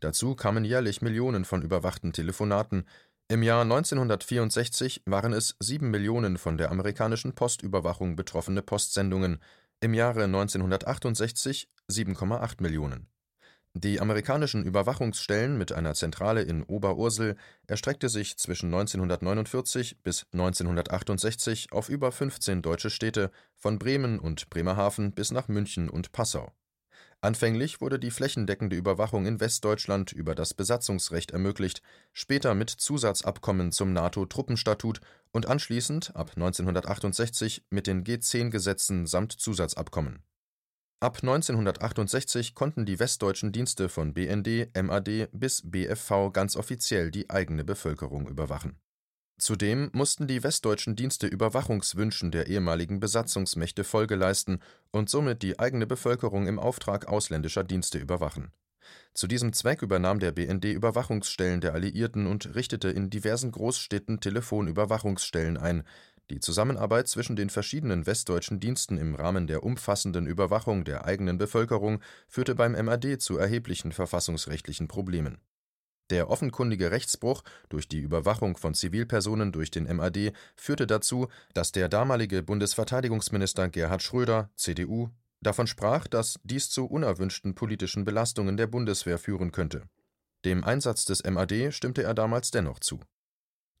Dazu 0.00 0.34
kamen 0.34 0.64
jährlich 0.64 1.02
Millionen 1.02 1.44
von 1.44 1.62
überwachten 1.62 2.12
Telefonaten. 2.12 2.84
Im 3.28 3.44
Jahr 3.44 3.62
1964 3.62 5.02
waren 5.06 5.32
es 5.32 5.54
sieben 5.60 5.90
Millionen 5.90 6.36
von 6.36 6.58
der 6.58 6.72
amerikanischen 6.72 7.34
Postüberwachung 7.34 8.16
betroffene 8.16 8.60
Postsendungen, 8.60 9.38
im 9.80 9.94
Jahre 9.94 10.24
1968 10.24 11.68
7,8 11.90 12.62
Millionen 12.62 13.08
die 13.74 14.00
amerikanischen 14.00 14.64
Überwachungsstellen 14.64 15.56
mit 15.56 15.72
einer 15.72 15.94
Zentrale 15.94 16.42
in 16.42 16.64
Oberursel 16.64 17.36
erstreckte 17.68 18.08
sich 18.08 18.36
zwischen 18.36 18.74
1949 18.74 20.02
bis 20.02 20.26
1968 20.32 21.72
auf 21.72 21.88
über 21.88 22.10
15 22.10 22.60
deutsche 22.62 22.90
Städte, 22.90 23.30
von 23.54 23.78
Bremen 23.78 24.18
und 24.18 24.50
Bremerhaven 24.50 25.12
bis 25.12 25.30
nach 25.30 25.46
München 25.46 25.88
und 25.88 26.10
Passau. 26.10 26.50
Anfänglich 27.20 27.80
wurde 27.80 27.98
die 27.98 28.12
flächendeckende 28.12 28.76
Überwachung 28.76 29.26
in 29.26 29.40
Westdeutschland 29.40 30.12
über 30.12 30.36
das 30.36 30.54
Besatzungsrecht 30.54 31.32
ermöglicht, 31.32 31.82
später 32.12 32.54
mit 32.54 32.70
Zusatzabkommen 32.70 33.72
zum 33.72 33.92
NATO-Truppenstatut 33.92 35.00
und 35.32 35.46
anschließend 35.46 36.14
ab 36.14 36.30
1968 36.36 37.64
mit 37.70 37.88
den 37.88 38.04
G10-Gesetzen 38.04 39.06
samt 39.06 39.32
Zusatzabkommen. 39.32 40.22
Ab 41.00 41.18
1968 41.22 42.54
konnten 42.54 42.86
die 42.86 43.00
westdeutschen 43.00 43.50
Dienste 43.50 43.88
von 43.88 44.14
BND, 44.14 44.70
MAD 44.80 45.28
bis 45.32 45.62
BFV 45.68 46.32
ganz 46.32 46.56
offiziell 46.56 47.10
die 47.10 47.30
eigene 47.30 47.64
Bevölkerung 47.64 48.28
überwachen. 48.28 48.78
Zudem 49.38 49.90
mussten 49.92 50.26
die 50.26 50.42
westdeutschen 50.42 50.96
Dienste 50.96 51.28
Überwachungswünschen 51.28 52.32
der 52.32 52.48
ehemaligen 52.48 52.98
Besatzungsmächte 52.98 53.84
Folge 53.84 54.16
leisten 54.16 54.58
und 54.90 55.08
somit 55.08 55.44
die 55.44 55.60
eigene 55.60 55.86
Bevölkerung 55.86 56.48
im 56.48 56.58
Auftrag 56.58 57.06
ausländischer 57.06 57.62
Dienste 57.62 57.98
überwachen. 57.98 58.50
Zu 59.14 59.28
diesem 59.28 59.52
Zweck 59.52 59.82
übernahm 59.82 60.18
der 60.18 60.32
BND 60.32 60.64
Überwachungsstellen 60.64 61.60
der 61.60 61.74
Alliierten 61.74 62.26
und 62.26 62.52
richtete 62.56 62.88
in 62.88 63.10
diversen 63.10 63.52
Großstädten 63.52 64.18
Telefonüberwachungsstellen 64.18 65.56
ein. 65.56 65.84
Die 66.30 66.40
Zusammenarbeit 66.40 67.06
zwischen 67.06 67.36
den 67.36 67.48
verschiedenen 67.48 68.06
westdeutschen 68.06 68.58
Diensten 68.58 68.98
im 68.98 69.14
Rahmen 69.14 69.46
der 69.46 69.62
umfassenden 69.62 70.26
Überwachung 70.26 70.84
der 70.84 71.04
eigenen 71.04 71.38
Bevölkerung 71.38 72.00
führte 72.26 72.56
beim 72.56 72.72
MAD 72.72 73.20
zu 73.20 73.38
erheblichen 73.38 73.92
verfassungsrechtlichen 73.92 74.88
Problemen 74.88 75.38
der 76.10 76.30
offenkundige 76.30 76.90
Rechtsbruch 76.90 77.42
durch 77.68 77.88
die 77.88 78.00
Überwachung 78.00 78.56
von 78.56 78.74
Zivilpersonen 78.74 79.52
durch 79.52 79.70
den 79.70 79.84
MAD 79.94 80.32
führte 80.56 80.86
dazu, 80.86 81.28
dass 81.54 81.72
der 81.72 81.88
damalige 81.88 82.42
Bundesverteidigungsminister 82.42 83.68
Gerhard 83.68 84.02
Schröder 84.02 84.50
(CDU) 84.56 85.10
davon 85.40 85.66
sprach, 85.66 86.06
dass 86.06 86.40
dies 86.44 86.70
zu 86.70 86.86
unerwünschten 86.86 87.54
politischen 87.54 88.04
Belastungen 88.04 88.56
der 88.56 88.66
Bundeswehr 88.66 89.18
führen 89.18 89.52
könnte. 89.52 89.82
Dem 90.44 90.64
Einsatz 90.64 91.04
des 91.04 91.24
MAD 91.24 91.72
stimmte 91.72 92.02
er 92.02 92.14
damals 92.14 92.50
dennoch 92.50 92.78
zu. 92.78 93.00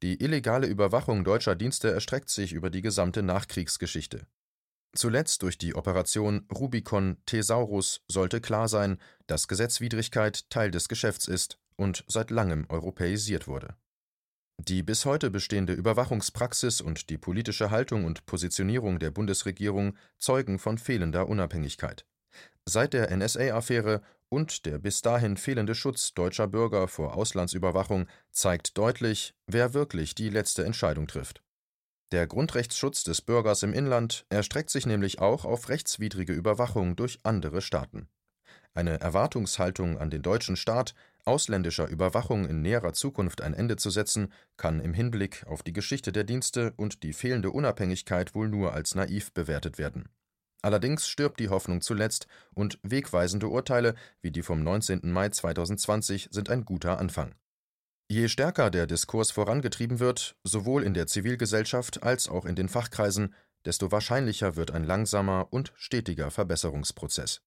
Die 0.02 0.22
illegale 0.22 0.66
Überwachung 0.66 1.24
deutscher 1.24 1.56
Dienste 1.56 1.90
erstreckt 1.90 2.30
sich 2.30 2.52
über 2.52 2.70
die 2.70 2.82
gesamte 2.82 3.22
Nachkriegsgeschichte. 3.22 4.26
Zuletzt 4.94 5.42
durch 5.42 5.58
die 5.58 5.74
Operation 5.74 6.46
Rubicon 6.52 7.18
Thesaurus 7.26 8.02
sollte 8.08 8.40
klar 8.40 8.68
sein, 8.68 8.98
dass 9.26 9.48
Gesetzwidrigkeit 9.48 10.48
Teil 10.50 10.70
des 10.70 10.88
Geschäfts 10.88 11.28
ist 11.28 11.58
und 11.78 12.04
seit 12.08 12.30
langem 12.30 12.66
europäisiert 12.68 13.48
wurde. 13.48 13.76
Die 14.60 14.82
bis 14.82 15.04
heute 15.04 15.30
bestehende 15.30 15.72
Überwachungspraxis 15.72 16.80
und 16.80 17.10
die 17.10 17.18
politische 17.18 17.70
Haltung 17.70 18.04
und 18.04 18.26
Positionierung 18.26 18.98
der 18.98 19.12
Bundesregierung 19.12 19.96
zeugen 20.18 20.58
von 20.58 20.78
fehlender 20.78 21.28
Unabhängigkeit. 21.28 22.04
Seit 22.64 22.92
der 22.92 23.16
NSA-Affäre 23.16 24.02
und 24.28 24.66
der 24.66 24.78
bis 24.78 25.00
dahin 25.00 25.36
fehlende 25.36 25.74
Schutz 25.74 26.12
deutscher 26.12 26.48
Bürger 26.48 26.88
vor 26.88 27.14
Auslandsüberwachung 27.14 28.08
zeigt 28.30 28.76
deutlich, 28.76 29.34
wer 29.46 29.74
wirklich 29.74 30.14
die 30.14 30.28
letzte 30.28 30.64
Entscheidung 30.64 31.06
trifft. 31.06 31.42
Der 32.10 32.26
Grundrechtsschutz 32.26 33.04
des 33.04 33.22
Bürgers 33.22 33.62
im 33.62 33.72
Inland 33.72 34.26
erstreckt 34.28 34.70
sich 34.70 34.86
nämlich 34.86 35.20
auch 35.20 35.44
auf 35.44 35.68
rechtswidrige 35.68 36.32
Überwachung 36.32 36.96
durch 36.96 37.20
andere 37.22 37.60
Staaten. 37.62 38.08
Eine 38.74 39.00
Erwartungshaltung 39.00 39.98
an 39.98 40.10
den 40.10 40.22
deutschen 40.22 40.56
Staat, 40.56 40.94
ausländischer 41.28 41.86
Überwachung 41.86 42.46
in 42.46 42.62
näherer 42.62 42.94
Zukunft 42.94 43.42
ein 43.42 43.54
Ende 43.54 43.76
zu 43.76 43.90
setzen, 43.90 44.32
kann 44.56 44.80
im 44.80 44.94
Hinblick 44.94 45.44
auf 45.46 45.62
die 45.62 45.72
Geschichte 45.72 46.10
der 46.10 46.24
Dienste 46.24 46.72
und 46.76 47.02
die 47.02 47.12
fehlende 47.12 47.50
Unabhängigkeit 47.50 48.34
wohl 48.34 48.48
nur 48.48 48.72
als 48.72 48.94
naiv 48.94 49.32
bewertet 49.32 49.78
werden. 49.78 50.08
Allerdings 50.62 51.06
stirbt 51.06 51.38
die 51.38 51.50
Hoffnung 51.50 51.82
zuletzt 51.82 52.26
und 52.54 52.80
wegweisende 52.82 53.46
Urteile 53.46 53.94
wie 54.22 54.32
die 54.32 54.42
vom 54.42 54.64
19. 54.64 55.12
Mai 55.12 55.28
2020 55.28 56.28
sind 56.32 56.50
ein 56.50 56.64
guter 56.64 56.98
Anfang. 56.98 57.34
Je 58.10 58.26
stärker 58.28 58.70
der 58.70 58.86
Diskurs 58.86 59.30
vorangetrieben 59.30 60.00
wird, 60.00 60.34
sowohl 60.42 60.82
in 60.82 60.94
der 60.94 61.06
Zivilgesellschaft 61.06 62.02
als 62.02 62.28
auch 62.28 62.46
in 62.46 62.56
den 62.56 62.68
Fachkreisen, 62.68 63.34
desto 63.66 63.92
wahrscheinlicher 63.92 64.56
wird 64.56 64.70
ein 64.70 64.84
langsamer 64.84 65.48
und 65.50 65.72
stetiger 65.76 66.30
Verbesserungsprozess 66.30 67.42